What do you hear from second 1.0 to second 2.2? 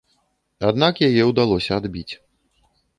яе ўдалося адбіць.